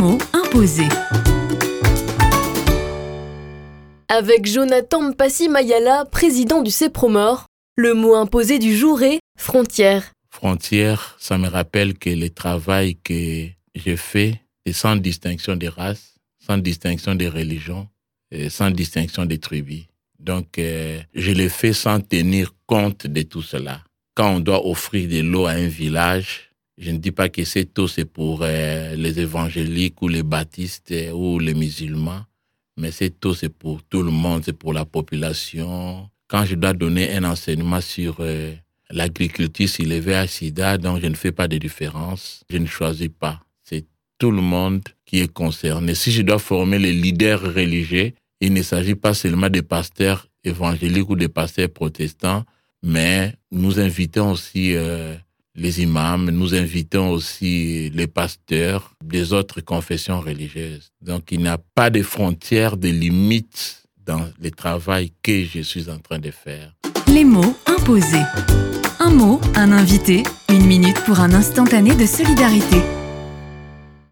mots 0.00 0.18
imposés. 0.32 0.88
Avec 4.08 4.46
Jonathan 4.46 5.02
Mpassi 5.10 5.50
Mayala, 5.50 6.06
président 6.06 6.62
du 6.62 6.70
CEPROMOR, 6.70 7.44
le 7.76 7.92
mot 7.92 8.14
imposé 8.14 8.58
du 8.58 8.74
jour 8.74 9.02
est 9.02 9.20
frontière. 9.38 10.10
Frontière, 10.30 11.16
ça 11.18 11.36
me 11.36 11.48
rappelle 11.48 11.98
que 11.98 12.08
le 12.08 12.30
travail 12.30 12.96
que 12.96 13.48
j'ai 13.74 13.96
fait 13.96 14.40
est 14.64 14.72
sans 14.72 14.96
distinction 14.96 15.54
des 15.54 15.68
races, 15.68 16.14
sans 16.38 16.56
distinction 16.56 17.14
des 17.14 17.28
religions, 17.28 17.86
et 18.30 18.48
sans 18.48 18.70
distinction 18.70 19.26
des 19.26 19.38
tribus. 19.38 19.84
Donc, 20.18 20.58
euh, 20.58 21.00
je 21.14 21.32
le 21.32 21.48
fais 21.50 21.74
sans 21.74 22.00
tenir 22.00 22.54
compte 22.66 23.06
de 23.06 23.22
tout 23.22 23.42
cela. 23.42 23.82
Quand 24.14 24.36
on 24.36 24.40
doit 24.40 24.66
offrir 24.66 25.08
de 25.08 25.20
l'eau 25.20 25.46
à 25.46 25.52
un 25.52 25.68
village, 25.68 26.49
je 26.80 26.90
ne 26.90 26.96
dis 26.96 27.12
pas 27.12 27.28
que 27.28 27.44
cette 27.44 27.78
eau 27.78 27.86
c'est 27.86 28.06
pour 28.06 28.40
euh, 28.42 28.96
les 28.96 29.20
évangéliques 29.20 30.00
ou 30.00 30.08
les 30.08 30.22
baptistes 30.22 30.92
euh, 30.92 31.12
ou 31.12 31.38
les 31.38 31.52
musulmans, 31.52 32.22
mais 32.78 32.90
cette 32.90 33.24
eau 33.26 33.34
c'est 33.34 33.50
pour 33.50 33.82
tout 33.82 34.02
le 34.02 34.10
monde, 34.10 34.42
c'est 34.44 34.54
pour 34.56 34.72
la 34.72 34.86
population. 34.86 36.08
Quand 36.26 36.46
je 36.46 36.54
dois 36.54 36.72
donner 36.72 37.12
un 37.12 37.24
enseignement 37.24 37.82
sur 37.82 38.16
euh, 38.20 38.54
l'agriculture, 38.88 39.68
sur 39.68 39.84
les 39.84 40.00
VIH-Sida, 40.00 40.78
donc 40.78 41.02
je 41.02 41.06
ne 41.06 41.14
fais 41.14 41.32
pas 41.32 41.48
de 41.48 41.58
différence, 41.58 42.42
je 42.48 42.56
ne 42.56 42.66
choisis 42.66 43.10
pas. 43.10 43.40
C'est 43.62 43.84
tout 44.18 44.30
le 44.30 44.40
monde 44.40 44.82
qui 45.04 45.20
est 45.20 45.32
concerné. 45.32 45.94
Si 45.94 46.10
je 46.10 46.22
dois 46.22 46.38
former 46.38 46.78
les 46.78 46.94
leaders 46.94 47.42
religieux, 47.42 48.12
il 48.40 48.54
ne 48.54 48.62
s'agit 48.62 48.94
pas 48.94 49.12
seulement 49.12 49.50
des 49.50 49.62
pasteurs 49.62 50.28
évangéliques 50.44 51.10
ou 51.10 51.16
des 51.16 51.28
pasteurs 51.28 51.68
protestants, 51.68 52.44
mais 52.82 53.34
nous 53.50 53.78
invitons 53.78 54.30
aussi 54.30 54.74
euh, 54.74 55.14
les 55.54 55.82
imams, 55.82 56.30
nous 56.30 56.54
invitons 56.54 57.10
aussi 57.10 57.90
les 57.94 58.06
pasteurs 58.06 58.92
des 59.04 59.32
autres 59.32 59.60
confessions 59.60 60.20
religieuses. 60.20 60.90
Donc 61.00 61.32
il 61.32 61.40
n'y 61.40 61.48
a 61.48 61.58
pas 61.74 61.90
de 61.90 62.02
frontières, 62.02 62.76
de 62.76 62.88
limites 62.88 63.84
dans 64.06 64.28
le 64.40 64.50
travail 64.50 65.12
que 65.22 65.44
je 65.44 65.60
suis 65.60 65.90
en 65.90 65.98
train 65.98 66.18
de 66.18 66.30
faire. 66.30 66.74
Les 67.06 67.24
mots 67.24 67.56
imposés. 67.66 68.24
Un 68.98 69.10
mot, 69.10 69.40
un 69.54 69.72
invité, 69.72 70.22
une 70.48 70.66
minute 70.66 71.00
pour 71.04 71.20
un 71.20 71.32
instantané 71.32 71.94
de 71.94 72.06
solidarité. 72.06 72.99